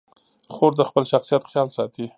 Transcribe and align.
خور 0.53 0.71
د 0.77 0.81
خپل 0.89 1.03
شخصیت 1.11 1.43
خیال 1.51 1.69
ساتي. 1.77 2.05